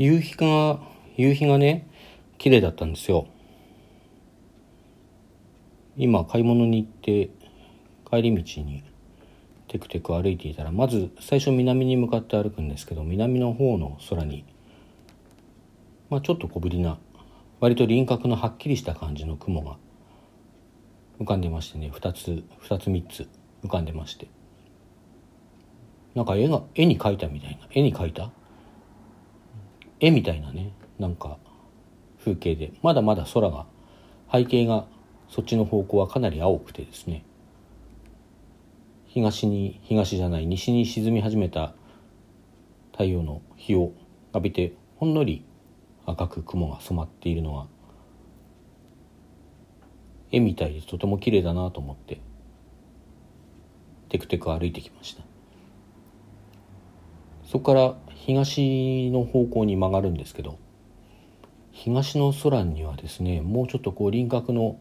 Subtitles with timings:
[0.00, 0.80] 夕日が
[1.18, 1.86] 夕日がね
[2.38, 3.26] 綺麗だったんですよ。
[5.98, 7.28] 今買い物に行って
[8.10, 8.82] 帰り道に
[9.68, 14.46] テクテク歩いていたらまず最初南に向かって歩くんですけど南の方の空に、
[16.08, 16.98] まあ、ちょっと小ぶりな
[17.60, 19.76] 割と輪郭のはっきりした感じの雲が
[21.20, 23.28] 浮かんでましてね2つ2つ3つ
[23.64, 24.28] 浮かんでまして。
[26.14, 28.32] なんか絵が絵に描いたみたいな絵に描いた
[30.00, 31.38] 絵みたいなねなんか
[32.18, 32.72] 風景で。
[32.82, 33.66] まだまだ空が
[34.32, 34.86] 背景が
[35.28, 37.24] そっちの方向はかなり青くてですね。
[39.06, 41.74] 東に東じゃない西に沈み始めた
[42.92, 43.92] 太陽の日を
[44.32, 45.44] 浴びてほんのり
[46.06, 47.66] 赤く雲が染まっているのが
[50.30, 52.20] 絵みたいでとても綺麗だなと思って
[54.10, 55.22] テクテク歩いてきました。
[57.44, 57.96] そこから
[58.26, 60.58] 東の方向に曲がるんですけど
[61.72, 64.78] 東の空にはですねもうちょっとこう輪郭の、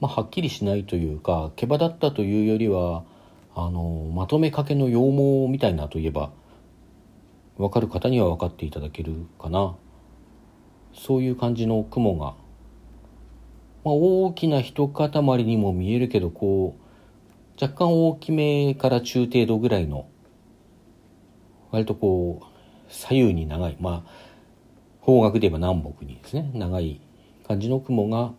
[0.00, 3.04] まあ、はっきりしないというか毛羽立ったというよりは
[3.54, 6.32] あのまとめかけの羊毛みたいなといえば
[7.56, 9.76] 分かる方には分かっていただけるかな。
[10.94, 12.34] そういう感じの雲が、
[13.84, 15.10] まあ、大きな一塊
[15.44, 20.06] にも見えるけどこう若干大きめから中程度ぐらいの
[21.70, 22.51] 割とこう
[22.92, 24.10] 左右に長いまあ
[25.00, 27.00] 方角で言えば南北にですね長い
[27.46, 28.32] 感じの雲が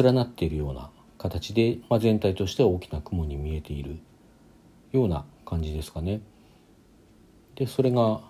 [0.00, 3.98] 連なっているような形で、まあ、全体としては大きな雲に見えている
[4.92, 6.20] ような感じですかね。
[7.56, 8.20] でそれが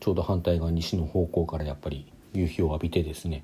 [0.00, 3.42] ちょうど反対側西の方向からやっぱり夕日を浴びてですね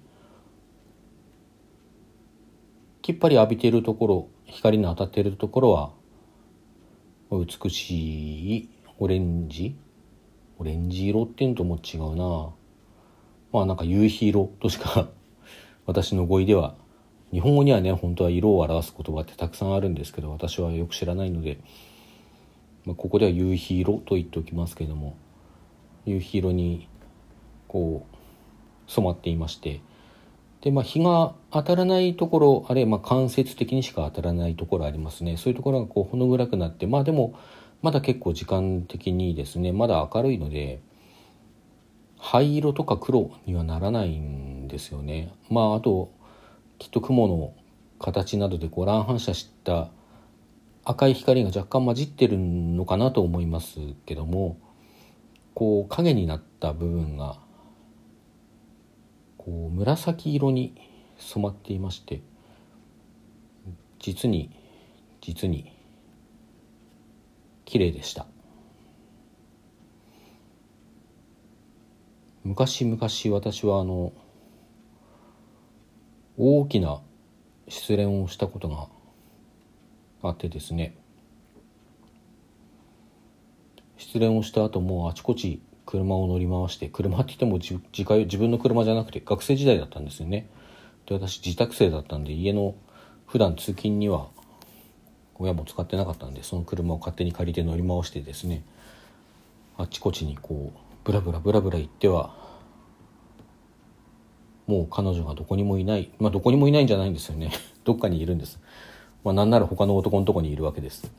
[3.02, 5.90] きっぱり浴びているところ光の当たっているところは
[7.30, 9.76] 美しいオレンジ
[10.58, 12.50] オレンジ色っていうのとも違うな。
[13.52, 15.08] まあなんか夕日色としか
[15.86, 16.74] 私の語彙では
[17.32, 21.58] 日本語にはね本当は色を表す言葉ってたくさんあるんですけど私はよく知らないので
[22.84, 25.16] まあ、ここでは夕日色と言っておきますけれども
[26.04, 26.88] 夕日色に
[27.66, 29.80] こう染まっていまして
[30.60, 35.36] で、まあ、日が当たらないところあるいはまあ間接的にしか当たらないところありますね。
[35.36, 37.38] そういうところがこうほの暗くなってまあでも
[37.84, 40.80] まだ結構時間的にですねまだ明るいので
[42.18, 45.34] 灰色とか黒にはならないんですよね。
[45.50, 46.10] まああと
[46.78, 47.52] きっと雲の
[47.98, 49.90] 形などでこう乱反射した
[50.86, 54.56] 赤い光が若干混じってるのかなと思いますけども
[55.52, 57.36] こう影になった部分が
[59.36, 60.74] こう紫色に
[61.18, 62.22] 染まっていまして
[63.98, 64.48] 実に
[65.20, 65.73] 実に
[67.64, 68.26] 綺麗でした。
[72.44, 72.98] 昔々
[73.34, 74.12] 私はあの
[76.36, 77.00] 大きな
[77.68, 78.88] 失恋をしたことが
[80.22, 80.94] あってですね。
[83.96, 90.48] 失恋をした後もうあちこち車を乗り回して車って言っても自自自分の車じゃなくて学生時代だったんですよね。
[91.06, 92.74] で私自宅生だったんで家の
[93.26, 94.28] 普段通勤には
[95.38, 98.62] 親も使ってなかったんでその車を勝手に借りて乗り回してですね
[99.76, 102.34] あっちこっちにこうブラブラブラブラ行っては
[104.66, 107.52] もう彼女がどこにもいないまあどこにもいないんじゃないんですよね。
[107.84, 108.60] どっかにいるんです。
[109.22, 111.10] まあ、なんなら他の男のとこにいるわけです。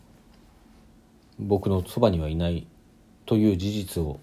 [1.37, 2.65] 僕のそばにはいない
[3.25, 4.19] という事実を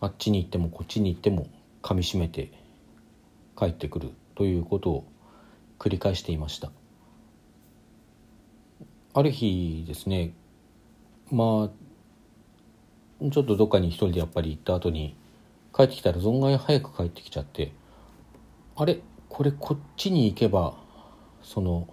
[0.00, 1.46] あっちに行ってもこっちに行っても
[1.80, 2.50] かみしめて
[3.56, 5.04] 帰ってくるということを
[5.78, 6.70] 繰り返していました。
[9.16, 10.34] ある日ですね
[11.30, 15.16] まあちょっとどっかに一人でやっぱり行った後に
[15.74, 17.72] 帰ってきたら存外早く帰ってきちゃって
[18.76, 19.00] あれ
[19.30, 20.74] これこっちに行けば
[21.42, 21.88] その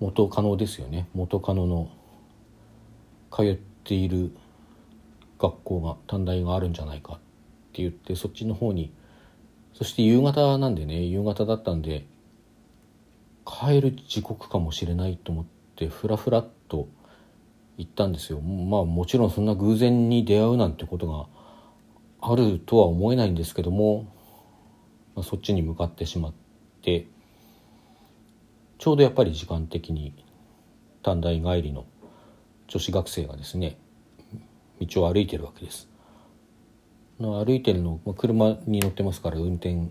[0.00, 1.08] 元カノですよね。
[1.12, 1.90] 元カノの
[3.30, 4.34] 通っている
[5.38, 7.16] 学校が短大があるんじゃないかっ
[7.74, 8.90] て言ってそっちの方に
[9.74, 12.06] そして夕方なんでね夕方だったんで
[13.44, 16.88] 帰る時刻かもしれないと思ってふらふらっと
[17.76, 18.40] 行ったんですよ。
[18.40, 21.26] まあもちろんそんな偶然に出会うなんてことが
[22.20, 24.04] あるとは思えないんですけども、
[25.14, 26.32] まあ、そっちに向かってしまっ
[26.80, 27.06] て
[28.78, 30.14] ちょうどやっぱり時間的に
[31.02, 31.84] 短大帰りの
[32.68, 33.76] 女子学生がですね
[34.80, 35.88] 道を歩いてるわけです。
[37.18, 39.88] 歩いてるの車に乗ってますから運転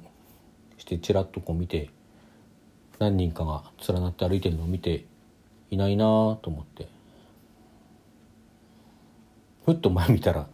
[0.77, 1.89] してちらっとこう見て
[2.99, 5.05] 何人かが連なって歩いてるのを見て
[5.75, 6.05] いないな
[6.41, 6.87] と思って。
[9.65, 10.47] ふっと前見たら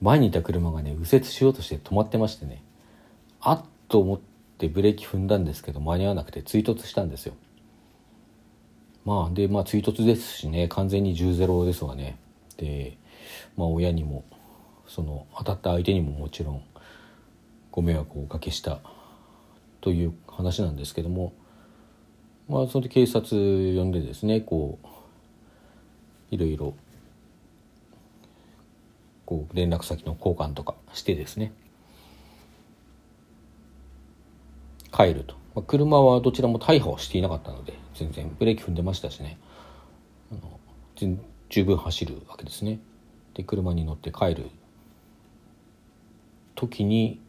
[0.00, 2.62] 前にいた車がね右折しようとして止まってましてね。
[3.40, 4.20] あっと思っ
[4.58, 7.34] てブレーキ踏んだんですけど間に合わなくて追突したんですよ。
[9.04, 12.18] まあでまあ追突ですしね完全に10ゼロですわね。
[12.56, 12.98] で
[13.56, 14.24] まあ親にも
[14.86, 16.62] その当たった相手にももちろん
[17.70, 18.80] ご迷惑をおかけした
[19.80, 21.32] という話なんですけども
[22.48, 24.86] まあその時警察呼んでですねこう
[26.34, 26.74] いろいろ
[29.26, 31.52] こう連絡先の交換とかしてですね。
[34.92, 39.38] 帰ると、まあ、車はどちらも大破をしていなかったので全然ブレーキ踏んでましたしね。
[40.30, 40.60] あの
[41.48, 42.78] 十分走るわけですね。
[43.34, 44.50] で車に乗って帰る
[46.54, 47.20] 時に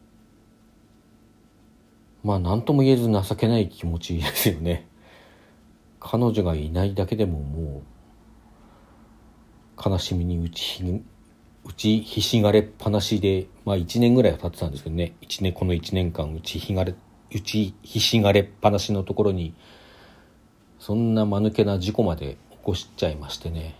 [2.23, 4.87] まあ何とも言えず情けない気持ちですよね。
[6.07, 7.81] 彼女がいないだけでもも
[9.75, 11.01] う悲しみに打ちひ
[11.63, 15.15] 打ちひしがれっぱなしでまあ1年ぐらいは経ってたんですけどね。
[15.21, 16.93] 1年この1年間打ちひがれ
[17.33, 19.55] 打ちひしがれっぱなしのところに
[20.77, 23.75] そんな間抜けな事故まで起こしちゃいましてね。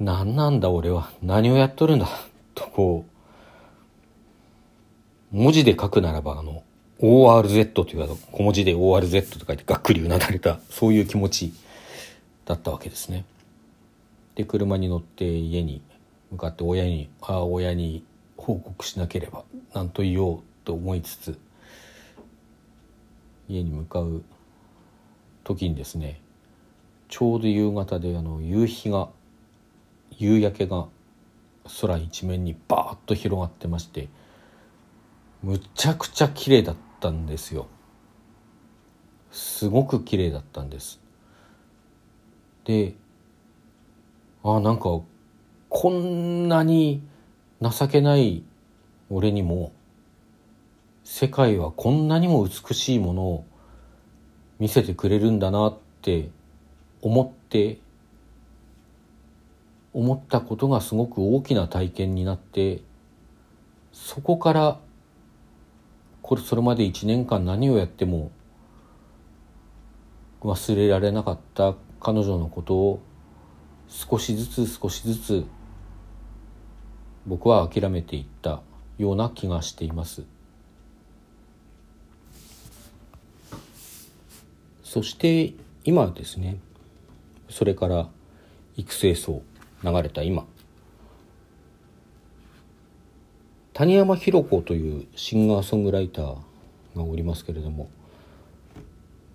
[0.00, 1.12] 何なんだ俺は。
[1.22, 2.08] 何をやっとるんだ。
[2.56, 3.06] とこ
[5.32, 6.64] う文字で書くならばあの
[7.02, 11.52] ORZ という小文字で ORZ と書いてがっくりうなだれたそういう気持ち
[12.44, 13.24] だったわけですね。
[14.36, 15.82] で車に乗って家に
[16.30, 18.04] 向かって親にああ親に
[18.36, 19.42] 報告しなければ
[19.74, 21.38] 何と言おうと思いつつ
[23.48, 24.22] 家に向かう
[25.42, 26.20] 時にですね
[27.08, 29.08] ちょうど夕方であの夕日が
[30.16, 30.86] 夕焼けが
[31.80, 34.08] 空一面にバーッと広がってまして
[35.42, 37.68] むちゃくちゃ綺麗だったんですよ。
[39.30, 41.00] すごく綺麗だったんです。
[42.64, 42.94] で
[44.44, 45.00] あなんか
[45.68, 47.02] こんなに
[47.60, 48.42] 情けない
[49.10, 49.72] 俺にも
[51.04, 53.46] 世界はこんなにも美しいものを
[54.58, 56.30] 見せてくれるんだなって
[57.00, 57.78] 思って
[59.92, 62.80] 思ったことがすごく大きな体験になって
[63.92, 64.80] そこから
[66.22, 68.30] これそれまで1年間何をやっても
[70.40, 73.00] 忘れられなかった彼女のことを
[73.88, 75.44] 少しずつ少しずつ
[77.26, 78.62] 僕は諦めていった
[78.98, 80.24] ような気がしています。
[84.82, 85.54] そして
[85.84, 86.58] 今ですね。
[87.48, 88.08] それから
[88.76, 89.42] 育成層
[89.84, 90.44] 流れた今。
[93.74, 96.36] 谷山弘子というシンガーソングライター
[96.94, 97.88] がおりますけれども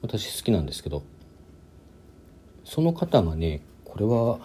[0.01, 1.03] 私好きなんですけど
[2.63, 4.39] その方がねこれは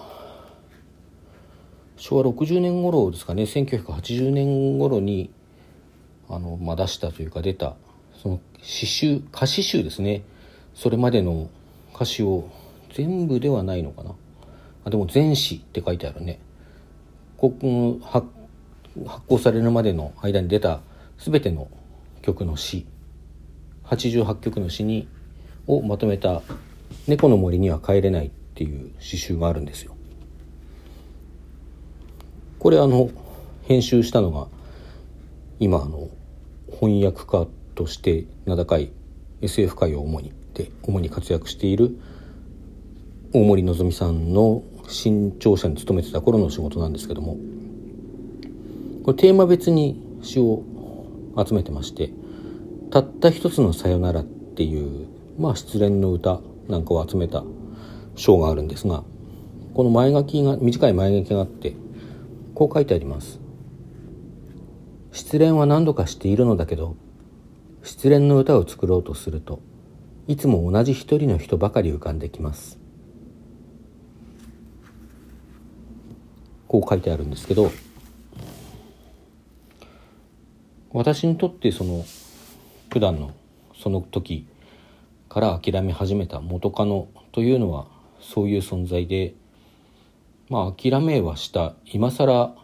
[1.97, 5.31] 昭和60年頃ですかね1980年頃に
[6.29, 7.77] あの、まあ、出したというか出た
[8.23, 10.23] その詩集歌詞集ですね。
[10.75, 11.51] それまでの
[11.95, 12.49] 歌詞を
[12.95, 14.15] 全部ではないのかな。
[14.85, 16.39] あでも全詩って書いてあるね。
[17.37, 17.53] こ
[18.03, 18.29] 発
[19.07, 20.81] 発行されるまでの間に出た
[21.19, 21.69] 全ての
[22.23, 22.87] 曲の詩
[23.85, 25.09] 88曲の詩に
[25.67, 26.43] をまとめた
[27.07, 29.95] 「猫の森には帰れない」っていう詩集があるんですよ。
[32.59, 33.11] これあの
[33.63, 34.47] 編集したのが
[35.59, 36.09] 今あの
[36.71, 38.93] 翻訳家として名高い
[39.41, 41.97] SF 界を主にで主に活躍している
[43.33, 47.37] 大森のぞみさんの新潮社に勤めてた頃の仕事なんですけども
[49.03, 50.63] これテーマ別に詩を
[51.37, 52.13] 集めてまして
[52.91, 55.07] 「たった一つのさよなら」っていう
[55.39, 57.45] まあ失恋の歌なんかを集めた
[58.15, 59.03] 章があるんですが
[59.75, 61.75] この前書きが短い前書きがあって
[62.55, 63.41] こう書いてあります。
[65.11, 66.97] 失恋は何度かしているのだけど
[67.83, 69.61] 失恋の歌を作ろうとすると
[70.27, 72.79] いつも同じ一人の人ばかり浮かんできます。
[76.69, 77.71] こう書いてあるんですけど
[80.95, 82.05] 私にとってその
[82.91, 83.33] 普段の
[83.75, 84.47] その時
[85.31, 87.87] から諦め始めた元カノというのは
[88.21, 89.35] そういう存在で
[90.51, 92.55] まあ諦めはした今更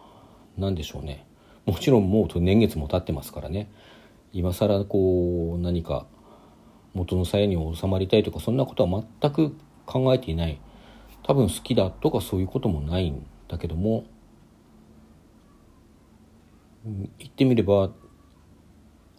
[0.57, 1.25] なんでしょうね。
[1.65, 3.69] もちろんもう年月も経ってますからね。
[4.31, 6.05] 今更こう何か
[6.93, 9.55] 元の鞘に収まりたいとかそんなことは全く
[9.87, 10.59] 考えていない。
[11.23, 14.05] 多分好きだとかそういうこともないんだけども
[17.17, 17.89] 言ってみれば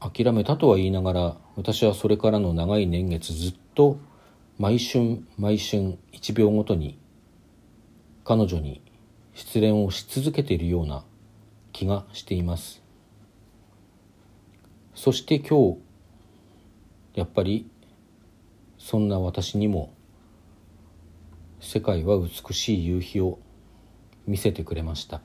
[0.01, 3.99] 諦めたとは言いながら私はそれからの長い年月ずっと
[4.59, 6.99] 毎春毎春1秒ごとに
[8.25, 8.83] 彼女に
[9.35, 11.11] 失恋をし続けているような気
[11.73, 12.83] 気がしています。
[14.95, 15.79] そして今日
[17.15, 17.71] やっぱり
[18.77, 19.95] そんな私にも
[21.61, 23.39] 世界は美しい夕日を
[24.27, 25.23] 見せてくれました。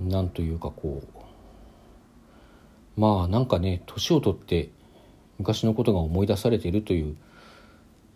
[0.00, 1.02] なんというかこ
[2.96, 4.70] うまあなんかね年を取って
[5.38, 7.16] 昔のことが思い出されているという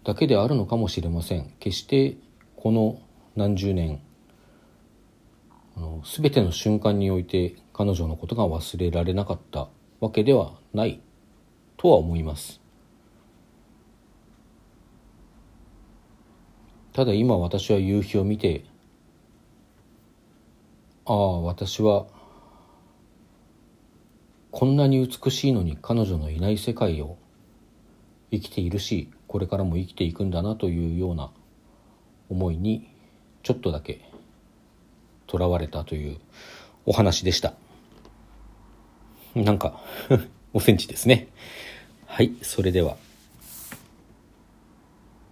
[0.04, 1.52] だけであるのかもしれません。
[1.60, 2.16] 決して
[2.56, 3.00] この
[3.36, 4.00] 何十年
[5.76, 9.68] あの全ての瞬間において彼女のことが忘れられなかった
[10.00, 11.00] わけではない
[11.76, 12.60] とは思います。
[16.92, 18.64] ただ今私は夕日を見て
[21.04, 22.06] ああ私は
[24.52, 27.16] こんなに美しいのに彼女のいない世界を
[28.30, 31.30] 生きているしこれからも生きていくんだなというような
[32.28, 32.88] 思いに
[33.42, 34.00] ちょっとだけ
[35.26, 36.18] とらわれたという
[36.86, 37.54] お話でした。
[39.34, 39.80] なんか
[40.52, 41.28] おセンチですね。
[42.06, 42.96] はいそれでは。